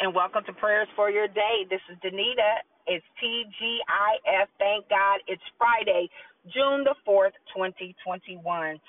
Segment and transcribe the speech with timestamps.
[0.00, 1.68] and welcome to Prayers for Your Day.
[1.68, 2.64] This is Danita.
[2.88, 4.48] It's TGIF.
[4.56, 6.08] Thank God it's Friday,
[6.48, 8.80] June the 4th, 2021.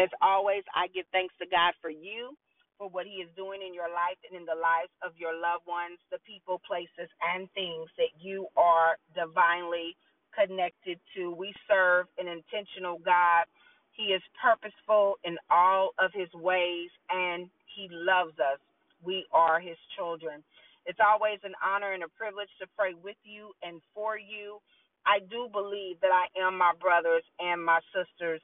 [0.00, 2.32] As always, I give thanks to God for you,
[2.80, 5.68] for what He is doing in your life and in the lives of your loved
[5.68, 9.92] ones, the people, places, and things that you are divinely
[10.32, 11.28] connected to.
[11.36, 13.44] We serve an intentional God.
[13.92, 18.64] He is purposeful in all of His ways, and He loves us.
[19.04, 20.44] We are His children.
[20.86, 24.58] It's always an honor and a privilege to pray with you and for you.
[25.06, 28.42] I do believe that I am my brother's and my sister's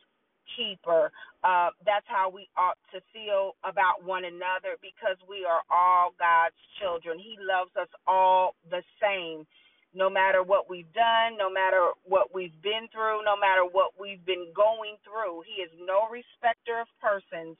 [0.56, 1.12] keeper.
[1.44, 6.58] Uh, that's how we ought to feel about one another because we are all God's
[6.80, 7.18] children.
[7.18, 9.46] He loves us all the same.
[9.94, 14.24] No matter what we've done, no matter what we've been through, no matter what we've
[14.26, 17.56] been going through, He is no respecter of persons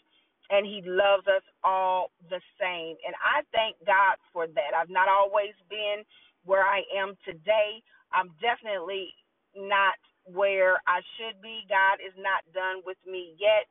[0.51, 2.97] and he loves us all the same.
[3.07, 4.73] And I thank God for that.
[4.77, 6.05] I've not always been
[6.45, 7.83] where I am today.
[8.13, 9.15] I'm definitely
[9.57, 11.65] not where I should be.
[11.71, 13.67] God is not done with me yet.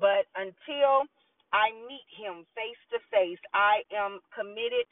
[0.00, 1.06] But until
[1.54, 4.88] I meet him face to face, I am committed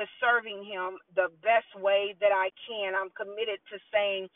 [0.00, 2.94] to serving him the best way that I can.
[2.96, 4.28] I'm committed to saying,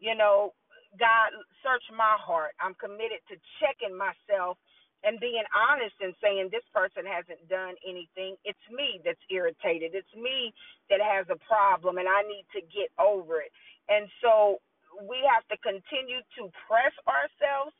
[0.00, 0.52] you know,
[0.98, 2.52] God, search my heart.
[2.60, 4.58] I'm committed to checking myself
[5.04, 8.36] and being honest and saying this person hasn't done anything.
[8.44, 9.92] It's me that's irritated.
[9.94, 10.52] It's me
[10.90, 13.52] that has a problem and I need to get over it.
[13.88, 14.58] And so
[15.04, 17.74] we have to continue to press ourselves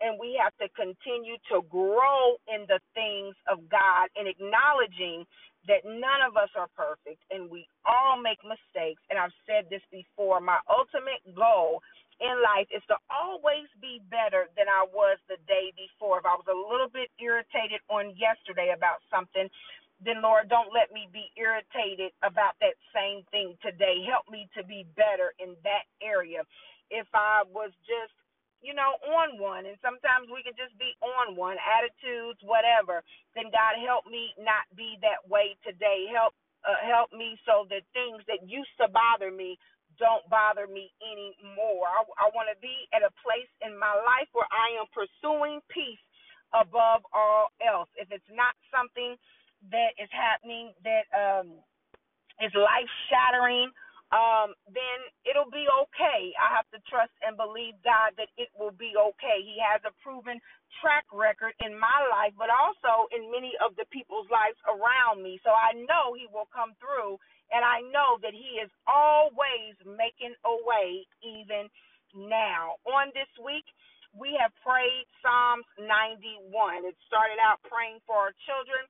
[0.00, 5.24] and we have to continue to grow in the things of God and acknowledging
[5.68, 9.02] that none of us are perfect and we all make mistakes.
[9.10, 11.78] And I've said this before my ultimate goal
[12.22, 16.22] in life is to always be better than I was the day before.
[16.22, 19.50] If I was a little bit irritated on yesterday about something,
[20.00, 24.06] then Lord, don't let me be irritated about that same thing today.
[24.06, 26.46] Help me to be better in that area.
[26.90, 28.14] If I was just
[28.62, 33.02] you know, on one, and sometimes we can just be on one, attitudes, whatever.
[33.36, 36.08] Then God help me not be that way today.
[36.14, 36.32] Help
[36.66, 39.58] uh, help me so that things that used to bother me
[40.02, 41.86] don't bother me anymore.
[41.86, 45.62] I, I want to be at a place in my life where I am pursuing
[45.70, 46.02] peace
[46.50, 47.88] above all else.
[47.94, 49.14] If it's not something
[49.70, 51.62] that is happening that um,
[52.42, 53.70] is life shattering,
[54.12, 56.36] um, then it'll be okay.
[56.36, 59.40] I have to trust and believe God that it will be okay.
[59.40, 60.36] He has a proven
[60.84, 65.40] track record in my life, but also in many of the people's lives around me.
[65.40, 67.16] So I know He will come through
[67.52, 71.68] and I know that He is always making a way, even
[72.16, 72.80] now.
[72.88, 73.66] On this week,
[74.16, 76.88] we have prayed Psalms 91.
[76.88, 78.84] It started out praying for our children,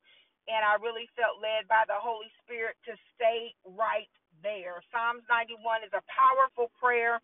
[0.51, 4.11] and I really felt led by the Holy Spirit to stay right
[4.43, 4.83] there.
[4.95, 7.19] Psalms 91 is a powerful prayer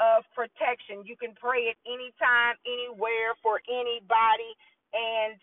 [0.00, 1.04] of protection.
[1.06, 4.52] You can pray it anytime, anywhere, for anybody,
[4.94, 5.38] and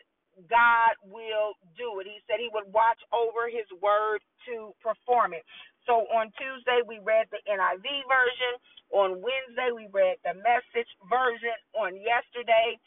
[0.49, 2.07] God will do it.
[2.07, 4.19] He said he would watch over his word
[4.51, 5.43] to perform it.
[5.87, 8.53] So on Tuesday, we read the NIV version.
[8.91, 11.55] On Wednesday, we read the message version.
[11.75, 12.77] On yesterday,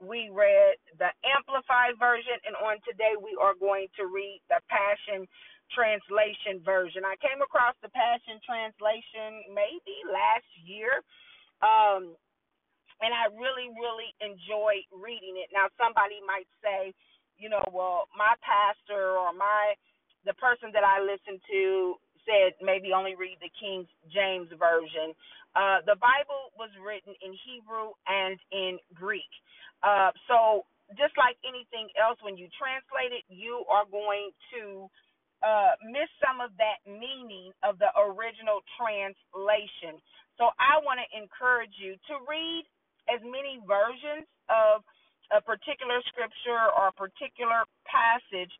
[0.00, 2.36] we read the amplified version.
[2.46, 5.26] And on today, we are going to read the Passion
[5.72, 7.04] Translation version.
[7.04, 11.04] I came across the Passion Translation maybe last year.
[11.64, 12.14] Um,
[13.00, 15.50] and I really, really enjoy reading it.
[15.54, 16.94] Now, somebody might say,
[17.38, 19.78] you know, well, my pastor or my
[20.26, 21.94] the person that I listen to
[22.26, 25.14] said maybe only read the King James version.
[25.54, 29.30] Uh, the Bible was written in Hebrew and in Greek.
[29.80, 30.66] Uh, so
[30.98, 34.90] just like anything else, when you translate it, you are going to
[35.40, 40.02] uh, miss some of that meaning of the original translation.
[40.36, 42.66] So I want to encourage you to read
[43.08, 44.84] as many versions of
[45.32, 48.52] a particular scripture or a particular passage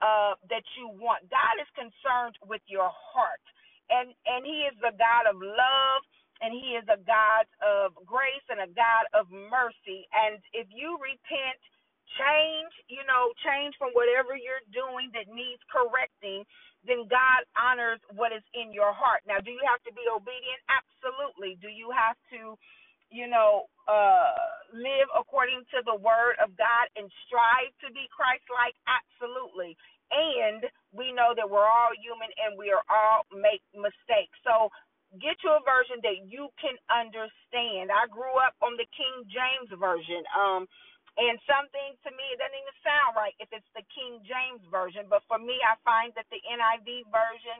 [0.00, 1.24] uh, that you want.
[1.32, 3.44] God is concerned with your heart,
[3.88, 6.00] and and He is the God of love,
[6.44, 10.04] and He is a God of grace and a God of mercy.
[10.12, 11.60] And if you repent,
[12.20, 16.44] change, you know, change from whatever you're doing that needs correcting,
[16.84, 19.24] then God honors what is in your heart.
[19.26, 20.60] Now, do you have to be obedient?
[20.70, 21.58] Absolutely.
[21.60, 22.54] Do you have to
[23.10, 24.34] you know, uh,
[24.74, 28.76] live according to the word of God and strive to be Christ like?
[28.86, 29.76] Absolutely.
[30.12, 34.36] And we know that we're all human and we are all make mistakes.
[34.46, 34.70] So
[35.22, 37.90] get you a version that you can understand.
[37.94, 40.22] I grew up on the King James version.
[40.36, 40.66] Um,
[41.18, 45.08] And something to me, it doesn't even sound right if it's the King James version.
[45.12, 47.58] But for me, I find that the NIV version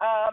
[0.00, 0.32] um,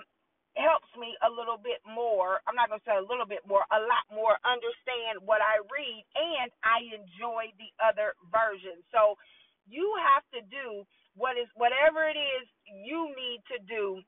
[0.55, 2.39] helps me a little bit more.
[2.47, 5.59] I'm not going to say a little bit more, a lot more understand what I
[5.67, 8.79] read, and I enjoy the other version.
[8.91, 9.19] So
[9.67, 13.99] you have to do what is whatever it is you need to do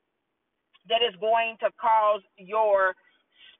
[0.88, 2.96] that is going to cause your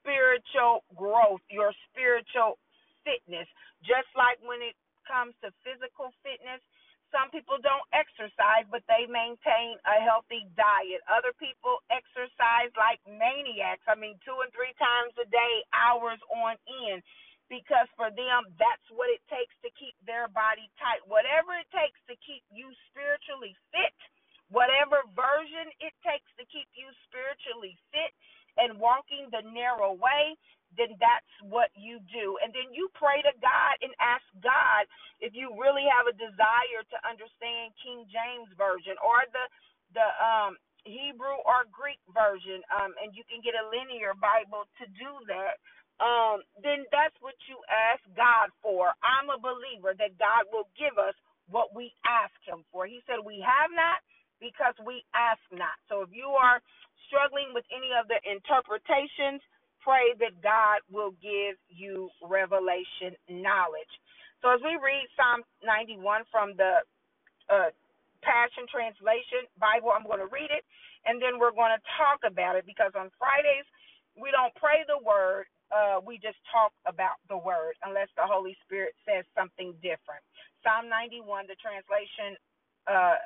[0.00, 2.56] spiritual growth, your spiritual
[3.05, 3.49] fitness.
[3.85, 6.61] Just like when it comes to physical fitness,
[7.14, 11.02] some people don't exercise, but they maintain a healthy diet.
[11.08, 13.84] Other people exercise like maniacs.
[13.88, 16.56] I mean, two and three times a day, hours on
[16.88, 17.02] end,
[17.49, 21.05] because for them, that's what it takes to keep their body tight.
[21.08, 23.96] Whatever it takes to keep you spiritually fit,
[24.52, 28.12] whatever version it takes to keep you spiritually fit
[28.58, 30.37] and walking the narrow way,
[30.76, 32.36] then that's what you do.
[32.44, 34.84] And then you pray to God and ask God
[35.22, 39.44] if you really have a desire to understand King James version or the
[39.96, 40.54] the um
[40.84, 45.60] Hebrew or Greek version, um, and you can get a linear Bible to do that.
[46.00, 48.94] Um, then that's what you ask God for.
[49.04, 51.16] I'm a believer that God will give us
[51.50, 52.86] what we ask Him for.
[52.86, 54.00] He said, We have not
[54.40, 55.76] because we ask not.
[55.90, 56.60] So if you are
[57.08, 59.42] struggling with any of the interpretations,
[59.84, 63.92] pray that God will give you revelation knowledge.
[64.42, 66.82] So as we read Psalm 91 from the
[67.50, 67.70] uh,
[68.22, 70.64] Passion Translation Bible, I'm going to read it
[71.06, 73.69] and then we're going to talk about it because on Fridays
[74.16, 78.56] we don't pray the word, uh, we just talk about the word unless the Holy
[78.64, 80.22] Spirit says something different.
[80.64, 82.38] Psalm 91, the translation,
[82.88, 83.19] uh,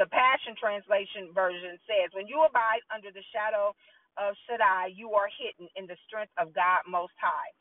[0.00, 3.76] the Passion Translation version says, When you abide under the shadow
[4.18, 7.52] of Shaddai, you are hidden in the strength of God Most High.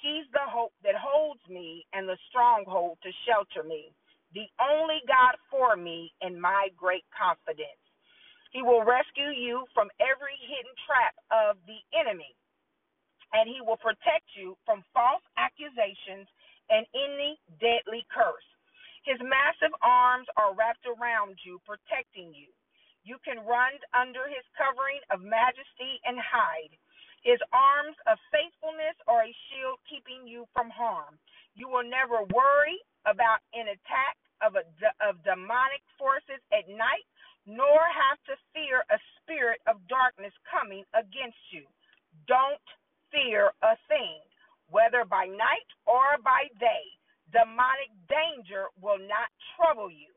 [0.00, 3.92] He's the hope that holds me and the stronghold to shelter me,
[4.34, 7.80] the only God for me and my great confidence.
[8.52, 12.34] He will rescue you from every hidden trap of the enemy,
[13.32, 16.26] and he will protect you from false accusations
[16.70, 18.46] and any deadly curse.
[19.04, 22.50] His massive arms are wrapped around you, protecting you.
[23.04, 26.72] You can run under his covering of majesty and hide.
[27.22, 31.18] His arms of faithfulness are a shield keeping you from harm.
[31.54, 34.64] You will never worry about an attack of, a,
[35.04, 37.04] of demonic forces at night,
[37.44, 41.68] nor have to fear a spirit of darkness coming against you.
[42.28, 42.64] Don't
[43.12, 44.20] fear a thing,
[44.68, 46.84] whether by night or by day.
[47.32, 50.08] Demonic danger will not trouble you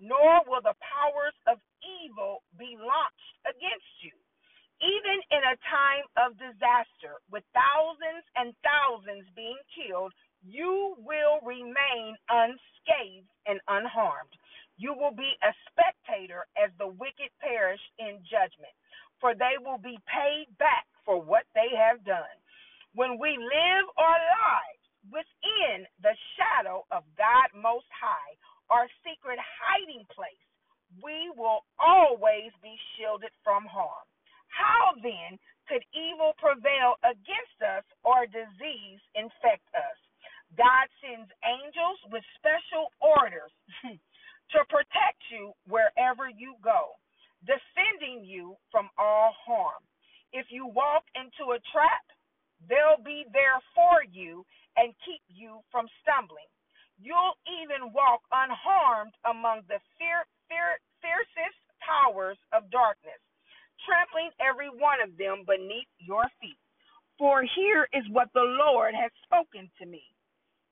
[0.00, 1.60] nor will the powers of
[2.06, 4.14] evil be launched against you.
[4.80, 12.16] Even in a time of disaster, with thousands and thousands being killed, you will remain
[12.30, 14.32] unscathed and unharmed.
[14.78, 18.72] You will be a spectator as the wicked perish in judgment,
[19.20, 22.36] for they will be paid back for what they have done.
[22.96, 28.32] When we live our lives within the shadow of God Most High,
[28.72, 30.40] our secret hiding place,
[30.98, 34.06] we will always be shielded from harm.
[34.50, 35.38] How then
[35.70, 39.98] could evil prevail against us or disease infect us?
[40.58, 43.54] God sends angels with special orders
[44.52, 46.98] to protect you wherever you go,
[47.46, 49.78] defending you from all harm.
[50.34, 52.02] If you walk into a trap,
[52.66, 54.44] they'll be there for you
[54.76, 56.50] and keep you from stumbling.
[57.00, 63.18] You'll even walk unharmed among the fear, fear, fiercest powers of darkness,
[63.88, 66.60] trampling every one of them beneath your feet.
[67.16, 70.04] For here is what the Lord has spoken to me.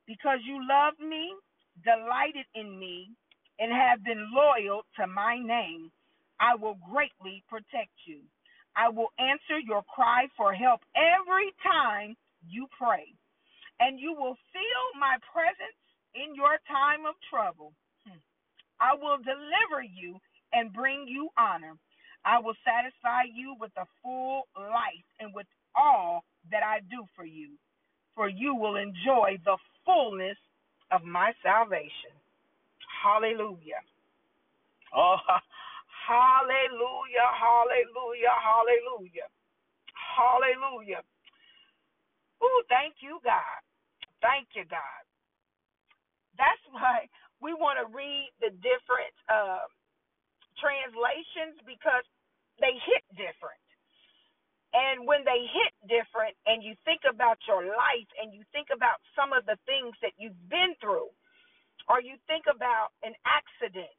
[0.06, 1.32] Because you love me,
[1.85, 3.08] delighted in me,
[3.58, 5.90] and have been loyal to my name,
[6.40, 8.20] I will greatly protect you.
[8.76, 12.16] I will answer your cry for help every time
[12.47, 13.12] you pray,
[13.80, 15.80] and you will feel my presence
[16.15, 17.73] in your time of trouble.
[18.07, 18.19] Hmm.
[18.81, 20.19] I will deliver you
[20.53, 21.75] and bring you honor.
[22.25, 25.47] I will satisfy you with a full life and with
[25.77, 27.50] all that I do for you,
[28.15, 30.37] for you will enjoy the fullness
[30.91, 32.12] of my salvation.
[33.03, 33.83] Hallelujah.
[34.95, 35.17] Oh,
[36.09, 39.29] hallelujah, hallelujah, hallelujah,
[39.95, 41.03] hallelujah.
[42.43, 43.61] Oh, thank you, God.
[44.23, 45.08] Thank you, God.
[46.38, 47.09] That's why
[47.42, 49.66] we want to read the different uh,
[50.59, 52.04] translations because
[52.61, 53.61] they hit different.
[54.75, 59.00] And when they hit different, and you think about your life and you think about
[59.16, 61.09] some of the things that you've been through,
[61.88, 63.95] or you think about an accident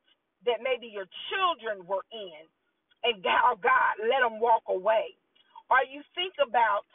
[0.46, 2.44] that maybe your children were in
[3.04, 5.18] and how God let them walk away.
[5.72, 6.86] Or you think about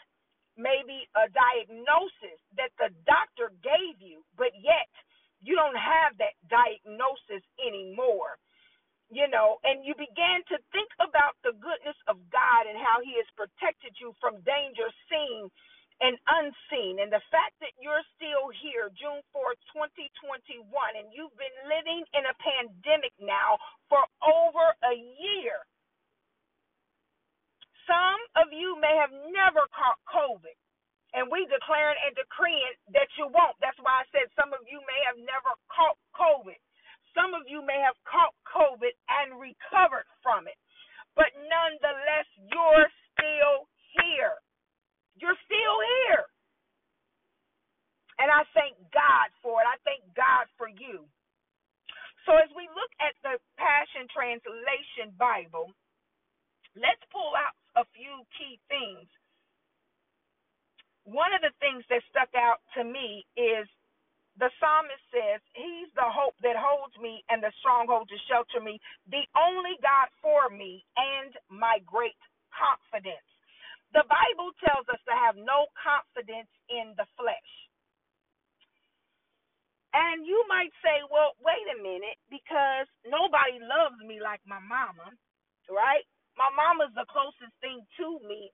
[0.57, 4.89] maybe a diagnosis that the doctor gave you, but yet
[5.45, 8.41] you don't have that diagnosis anymore.
[9.13, 13.15] You know, and you began to think about the goodness of God and how He
[13.21, 15.53] has protected you from danger seen
[16.01, 16.99] and unseen.
[16.99, 20.67] And the fact that you're still here, June 4th, 2021,
[20.99, 23.61] and you've been living in a pandemic now
[23.93, 25.63] for over a year.
[27.87, 30.57] Some of you may have never caught COVID,
[31.25, 33.57] and we declaring and decreeing that you won't.
[33.65, 36.61] That's why I said some of you may have never caught COVID.
[37.17, 40.61] Some of you may have caught COVID and recovered from it.
[41.17, 44.37] But nonetheless, you're still here.
[45.17, 46.29] You're still here.
[48.21, 49.67] And I thank God for it.
[49.67, 51.09] I thank God for you.
[52.29, 55.73] So as we look at the Passion Translation Bible,
[56.77, 59.09] let's pull out a few key things.
[61.05, 63.69] One of the things that stuck out to me is
[64.41, 68.81] the psalmist says, He's the hope that holds me and the stronghold to shelter me,
[69.11, 72.17] the only God for me and my great
[72.55, 73.27] confidence.
[73.93, 77.53] The Bible tells us to have no confidence in the flesh.
[79.95, 85.09] And you might say, well, wait a minute, because nobody loves me like my mama,
[85.73, 86.05] right?
[86.37, 88.53] My mama's the closest thing to me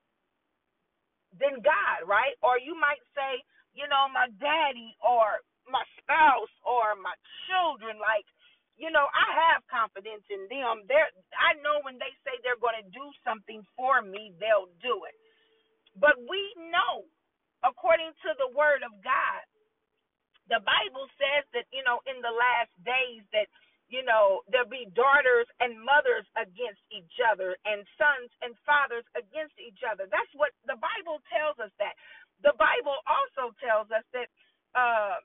[1.37, 2.35] than God, right?
[2.41, 3.43] Or you might say,
[3.77, 7.15] you know, my daddy or my spouse or my
[7.47, 8.25] children, like,
[8.79, 10.87] you know, I have confidence in them.
[10.89, 15.15] They're I know when they say they're gonna do something for me, they'll do it.
[15.97, 17.07] But we know,
[17.65, 19.43] according to the word of God,
[20.49, 23.47] the Bible says that, you know, in the last days that,
[23.91, 29.55] you know, there'll be daughters and mothers against each other and sons and fathers against
[29.61, 30.07] each other.
[30.09, 31.93] That's what the Bible tells us that.
[32.41, 34.29] The Bible also tells us that
[34.73, 35.19] uh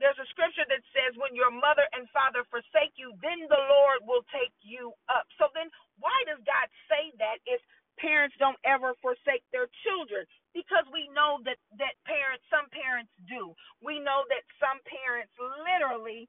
[0.00, 4.00] there's a scripture that says when your mother and father forsake you then the lord
[4.08, 5.68] will take you up so then
[6.02, 7.60] why does god say that if
[8.00, 10.26] parents don't ever forsake their children
[10.56, 13.54] because we know that that parents some parents do
[13.84, 16.26] we know that some parents literally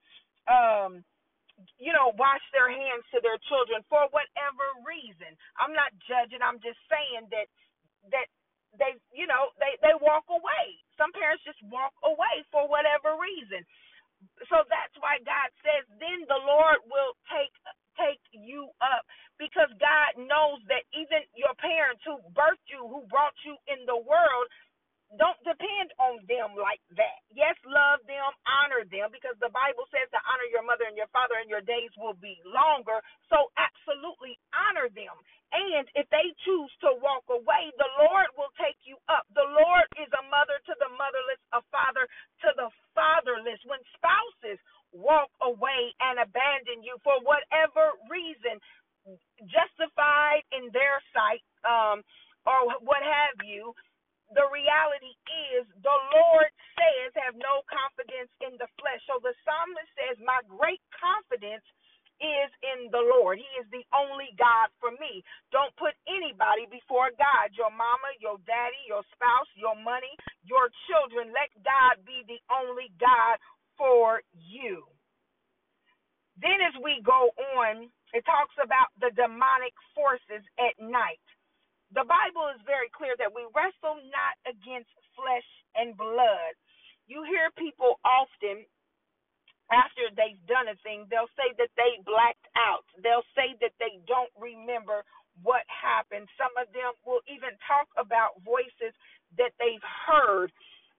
[0.51, 1.01] um
[1.79, 6.59] you know wash their hands to their children for whatever reason i'm not judging i'm
[6.63, 7.47] just saying that
[8.09, 8.27] that
[8.79, 13.61] they you know they they walk away some parents just walk away for whatever reason
[14.51, 17.53] so that's why god says then the lord will take
[17.99, 19.03] take you up
[19.41, 24.47] because God knows that even your parents who birthed you, who brought you in world,
[25.17, 27.17] don't depend on them like that.
[27.33, 31.09] Yes, love them, honor them, because the Bible says to honor your mother and your
[31.09, 33.01] father, and your days will be longer.
[33.33, 35.17] So, absolutely honor them.
[35.49, 39.25] And if they choose to walk away, the Lord will take you up.
[39.33, 42.05] The Lord is a mother to the motherless, a father
[42.45, 43.57] to the fatherless.
[43.65, 44.61] When spouses
[44.93, 48.61] walk away and abandon you for whatever reason,
[49.49, 52.05] justified in their sight, um,
[52.45, 53.73] or what have you,
[54.33, 55.13] the reality
[55.55, 59.01] is the Lord says, have no confidence in the flesh.
[59.09, 61.65] So the psalmist says, My great confidence
[62.19, 63.39] is in the Lord.
[63.39, 65.23] He is the only God for me.
[65.53, 67.53] Don't put anybody before God.
[67.55, 70.11] Your mama, your daddy, your spouse, your money,
[70.43, 71.31] your children.
[71.31, 73.39] Let God be the only God
[73.77, 74.85] for you.
[76.39, 81.21] Then, as we go on, it talks about the demonic forces at night.
[81.95, 86.53] The Bible is very clear that we wrestle not against flesh and blood.
[87.07, 88.65] You hear people often,
[89.73, 92.85] after they've done a thing, they'll say that they blacked out.
[93.01, 95.05] They'll say that they don't remember
[95.41, 96.27] what happened.
[96.37, 98.93] Some of them will even talk about voices
[99.37, 100.51] that they've heard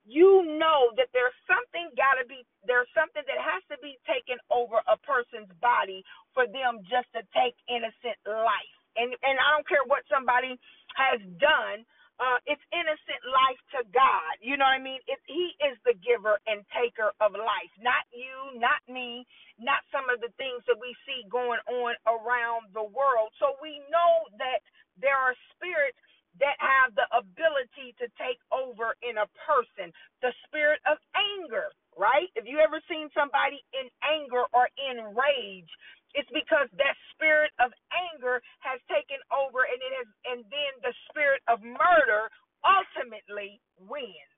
[0.07, 4.39] you know that there's something got to be there's something that has to be taken
[4.49, 6.01] over a person's body
[6.33, 10.57] for them just to take innocent life and and i don't care what somebody
[10.97, 11.85] has done
[12.21, 14.35] uh, it's innocent life to God.
[14.39, 15.03] You know what I mean?
[15.11, 19.27] It, he is the giver and taker of life, not you, not me,
[19.59, 23.35] not some of the things that we see going on around the world.
[23.43, 24.63] So we know that
[25.01, 25.99] there are spirits
[26.39, 29.91] that have the ability to take over in a person.
[30.23, 32.31] The spirit of anger, right?
[32.39, 35.73] If you ever seen somebody in anger or in rage,
[36.15, 40.95] it's because that spirit of anger has taken over and it has and then the
[41.11, 42.31] spirit of murder
[42.65, 44.35] ultimately wins.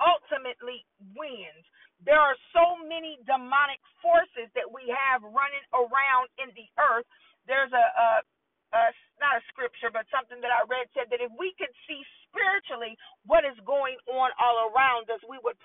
[0.00, 0.84] Ultimately
[1.16, 1.64] wins.
[2.04, 7.06] There are so many demonic forces that we have running around in the earth.
[7.48, 7.86] There's a,
[8.76, 8.80] a,
[9.22, 12.98] not a scripture, but something that I read said that if we could see spiritually
[13.24, 15.56] what is going on all around us, we would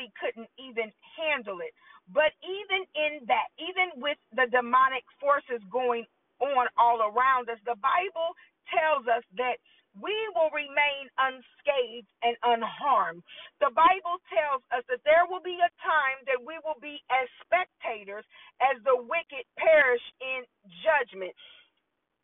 [0.00, 0.88] We couldn't even
[1.20, 1.76] handle it.
[2.08, 6.08] But even in that, even with the demonic forces going
[6.40, 8.32] on all around us, the Bible
[8.72, 9.60] tells us that
[10.00, 13.22] we will remain unscathed and unharmed.
[13.60, 17.28] The Bible tells us that there will be a time that we will be as
[17.44, 18.24] spectators
[18.62, 20.46] as the wicked perish in
[20.82, 21.34] judgment.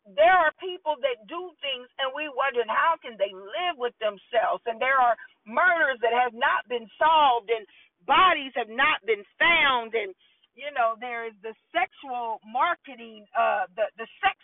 [0.06, 4.64] There are people that do things and we wonder how can they live with themselves
[4.66, 5.16] and there are
[5.46, 7.66] murders that have not been solved and
[8.06, 10.14] bodies have not been found and
[10.56, 14.38] you know there is the sexual marketing uh the the sex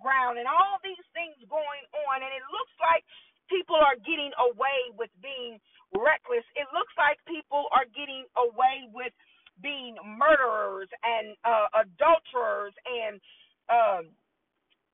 [0.00, 3.04] underground and all these things going on and it looks like
[3.50, 5.60] people are getting away with being
[5.94, 9.12] reckless it looks like people are getting away with
[9.62, 13.20] being murderers and uh adulterers and
[13.68, 14.08] um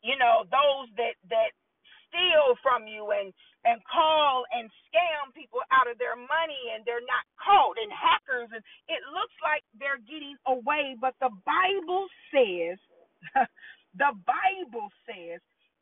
[0.02, 1.52] you know those that that
[2.08, 3.32] steal from you and
[3.66, 8.50] and call and scam people out of their money and they're not caught and hackers
[8.52, 12.78] and it looks like they're getting away but the bible says
[13.96, 15.40] the bible says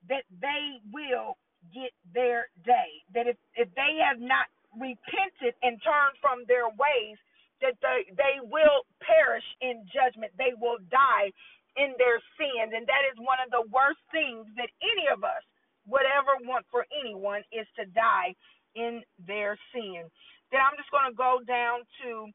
[0.09, 1.37] that they will
[1.75, 7.19] get their day that if if they have not repented and turned from their ways
[7.63, 11.33] that they they will perish in judgment they will die
[11.79, 15.45] in their sins and that is one of the worst things that any of us
[15.85, 18.33] would ever want for anyone is to die
[18.75, 20.09] in their sin.
[20.49, 22.33] Then I'm just going to go down to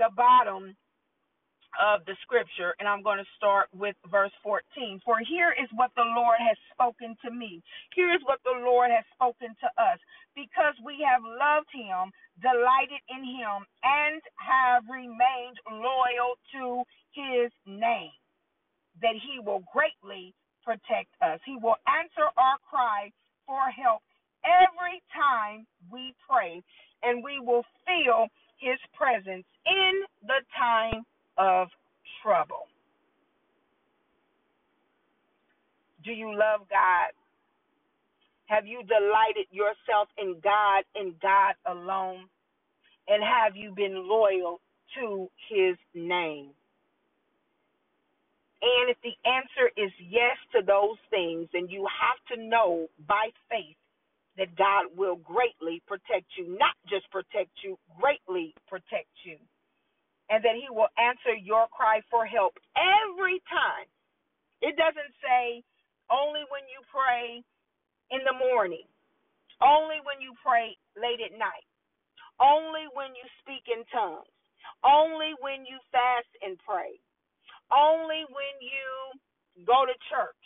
[0.00, 0.72] the bottom
[1.76, 5.04] of the scripture and I'm going to start with verse 14.
[5.04, 7.60] For here is what the Lord has spoken to me.
[7.92, 10.00] Here is what the Lord has spoken to us.
[10.32, 12.08] Because we have loved him,
[12.40, 16.80] delighted in him, and have remained loyal to
[17.12, 18.16] his name,
[19.04, 20.32] that he will greatly
[20.66, 21.38] protect us.
[21.46, 23.12] He will answer our cry
[23.46, 24.02] for help
[24.44, 26.62] every time we pray,
[27.04, 28.26] and we will feel
[28.58, 31.04] his presence in the time
[31.38, 31.68] of
[32.22, 32.66] trouble.
[36.04, 37.14] Do you love God?
[38.46, 42.26] Have you delighted yourself in God and God alone?
[43.08, 44.60] And have you been loyal
[44.98, 46.50] to his name?
[48.66, 53.30] And if the answer is yes to those things, then you have to know by
[53.46, 53.78] faith
[54.36, 59.38] that God will greatly protect you, not just protect you, greatly protect you.
[60.30, 63.86] And that He will answer your cry for help every time.
[64.62, 65.62] It doesn't say
[66.10, 67.46] only when you pray
[68.10, 68.86] in the morning,
[69.62, 71.66] only when you pray late at night,
[72.42, 74.26] only when you speak in tongues,
[74.82, 76.98] only when you fast and pray
[77.72, 80.44] only when you go to church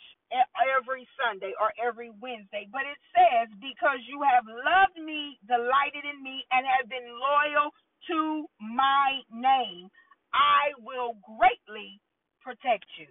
[0.77, 2.67] every Sunday or every Wednesday.
[2.71, 7.71] But it says, because you have loved me, delighted in me, and have been loyal
[8.09, 9.89] to my name,
[10.33, 11.99] I will greatly
[12.41, 13.07] protect you.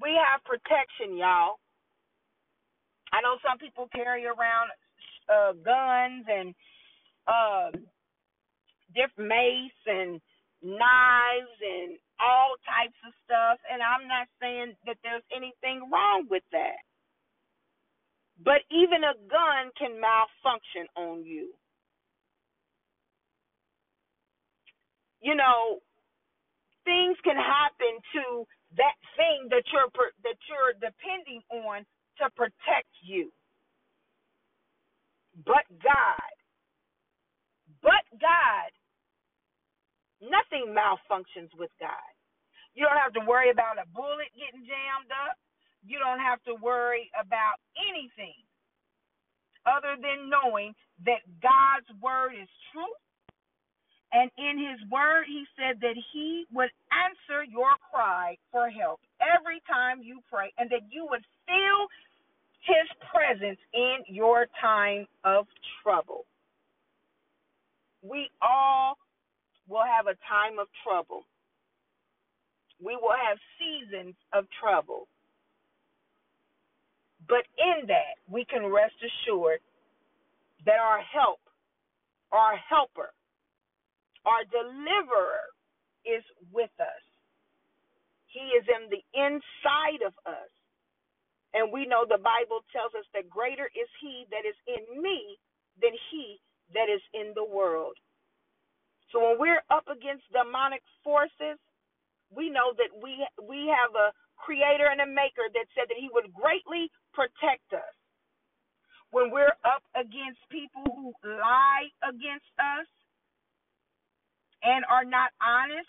[0.00, 1.60] We have protection, y'all.
[3.12, 4.70] I know some people carry around
[5.28, 6.54] uh, guns and
[7.26, 7.70] uh,
[8.94, 10.20] different mace and
[10.62, 13.58] knives and all types of stuff.
[13.70, 16.82] And I'm not saying that there's anything wrong with that.
[18.42, 21.52] But even a gun can malfunction on you.
[25.22, 25.80] You know,
[26.84, 29.90] things can happen to that thing that you're
[30.22, 31.84] that you're depending on
[32.20, 33.32] to protect you.
[35.44, 36.32] But God,
[37.82, 38.70] but God
[40.20, 42.12] Nothing malfunctions with God.
[42.74, 45.36] You don't have to worry about a bullet getting jammed up.
[45.84, 48.36] You don't have to worry about anything
[49.66, 50.74] other than knowing
[51.04, 52.94] that God's word is true.
[54.12, 59.60] And in his word, he said that he would answer your cry for help every
[59.68, 61.80] time you pray, and that you would feel
[62.62, 65.46] his presence in your time of
[65.82, 66.24] trouble.
[68.02, 68.96] We all
[69.68, 71.24] will have a time of trouble.
[72.82, 75.08] We will have seasons of trouble.
[77.28, 79.60] But in that, we can rest assured
[80.64, 81.40] that our help,
[82.30, 83.10] our helper,
[84.24, 85.46] our deliverer
[86.04, 87.04] is with us.
[88.26, 90.50] He is in the inside of us.
[91.54, 95.38] And we know the Bible tells us that greater is he that is in me
[95.80, 96.38] than he
[96.74, 97.96] that is in the world.
[99.12, 101.58] So when we're up against demonic forces,
[102.34, 106.10] we know that we we have a creator and a maker that said that he
[106.12, 107.94] would greatly protect us.
[109.14, 112.88] When we're up against people who lie against us
[114.62, 115.88] and are not honest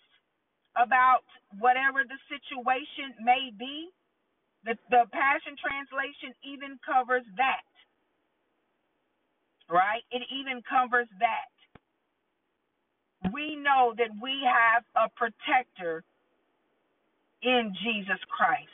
[0.77, 1.25] about
[1.58, 3.89] whatever the situation may be,
[4.63, 7.65] the, the Passion Translation even covers that.
[9.67, 10.06] Right?
[10.13, 11.56] It even covers that.
[13.34, 16.03] We know that we have a protector
[17.43, 18.69] in Jesus Christ.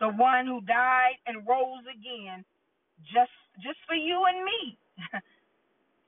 [0.00, 2.44] The one who died and rose again
[3.12, 3.32] just
[3.62, 4.78] just for you and me.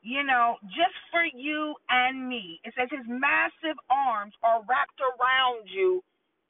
[0.02, 2.60] you know, just for you and me.
[2.64, 6.02] It says his massive arms are wrapped around you,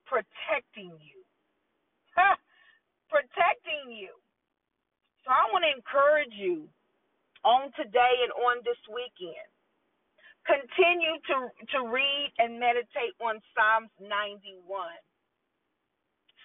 [0.07, 1.20] protecting you.
[3.12, 4.12] protecting you.
[5.24, 6.68] So I want to encourage you
[7.44, 9.48] on today and on this weekend
[10.46, 11.37] Continue to,
[11.76, 14.62] to read and meditate on Psalms 91.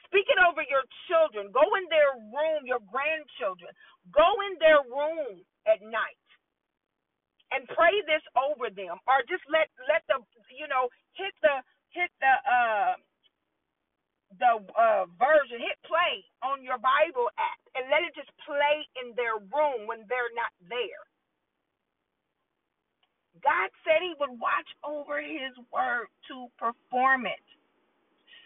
[0.10, 1.50] Speak it over your children.
[1.54, 3.72] Go in their room, your grandchildren.
[4.14, 6.20] Go in their room at night
[7.54, 8.98] and pray this over them.
[9.10, 10.22] Or just let let the
[10.54, 11.62] you know hit the
[11.94, 12.94] hit the uh
[14.36, 19.16] the uh, version, hit play on your Bible app and let it just play in
[19.16, 21.04] their room when they're not there.
[23.44, 27.44] God said he would watch over his word to perform it.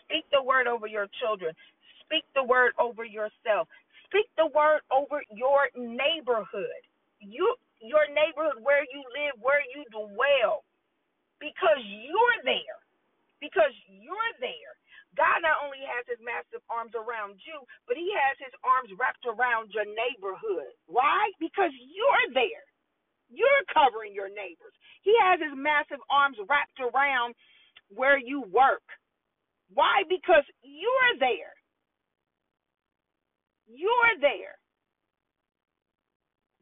[0.06, 1.54] Speak the word over your children.
[2.06, 3.68] Speak the word over yourself.
[4.08, 6.82] Speak the word over your neighborhood.
[7.20, 10.64] You your neighborhood where you live, where you dwell.
[11.42, 12.80] Because you're there.
[13.42, 14.74] Because you're there.
[15.16, 19.24] God not only has his massive arms around you, but he has his arms wrapped
[19.28, 20.76] around your neighborhood.
[20.88, 21.32] Why?
[21.40, 22.66] Because you're there.
[23.30, 24.76] You're covering your neighbors.
[25.04, 27.36] He has his massive arms wrapped around
[27.94, 28.86] where you work.
[29.74, 30.04] Why?
[30.10, 31.54] Because you're there.
[33.68, 34.58] You're there.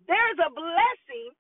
[0.08, 1.32] There's a blessing.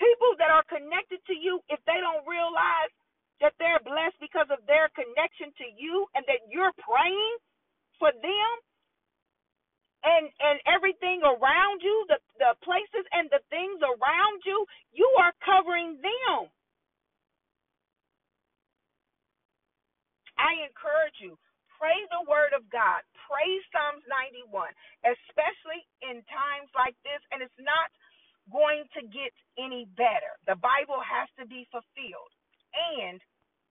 [0.00, 2.92] People that are connected to you, if they don't realize
[3.40, 7.36] that they're blessed because of their connection to you and that you're praying
[7.98, 8.50] for them,
[10.04, 15.34] and and everything around you, the the places and the things around you, you are
[15.44, 16.48] covering them.
[20.38, 21.36] I encourage you,
[21.80, 23.02] pray the word of God.
[23.28, 24.70] Pray Psalms 91,
[25.06, 27.90] especially in times like this and it's not
[28.52, 30.34] going to get any better.
[30.48, 32.32] The Bible has to be fulfilled.
[32.74, 33.20] And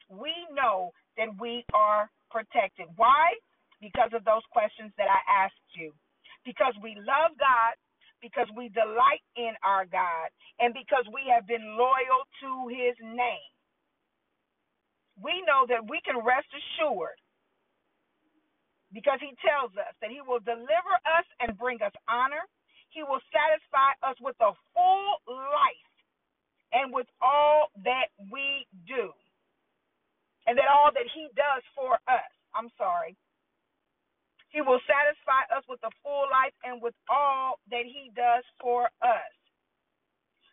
[0.10, 2.88] we know that we are protected.
[2.98, 3.36] Why?
[3.82, 5.94] Because of those questions that I asked you
[6.46, 7.76] because we love God,
[8.22, 10.30] because we delight in our God,
[10.60, 13.52] and because we have been loyal to his name.
[15.22, 17.20] We know that we can rest assured
[18.94, 22.46] because he tells us that he will deliver us and bring us honor.
[22.92, 25.92] He will satisfy us with a full life
[26.74, 29.12] and with all that we do.
[30.48, 32.32] And that all that he does for us.
[32.56, 33.16] I'm sorry.
[34.54, 38.86] He will satisfy us with a full life and with all that He does for
[39.02, 39.34] us.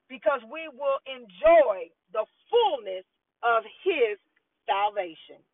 [0.09, 3.05] Because we will enjoy the fullness
[3.45, 4.17] of His
[4.65, 5.45] salvation.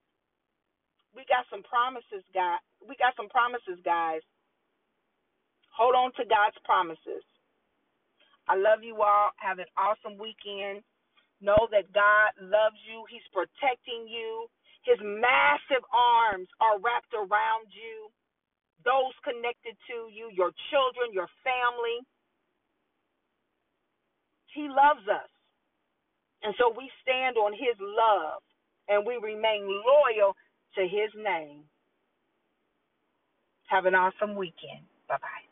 [1.10, 2.62] We got some promises, God.
[2.86, 4.22] We got some promises, guys.
[5.74, 7.26] Hold on to God's promises.
[8.46, 9.34] I love you all.
[9.42, 10.86] Have an awesome weekend.
[11.42, 13.02] Know that God loves you.
[13.10, 14.46] He's protecting you.
[14.86, 18.06] His massive arms are wrapped around you
[18.86, 22.06] those connected to you, your children, your family.
[24.54, 25.30] He loves us.
[26.44, 28.42] And so we stand on his love
[28.88, 30.36] and we remain loyal
[30.76, 31.64] to his name.
[33.68, 34.84] Have an awesome weekend.
[35.08, 35.45] Bye bye.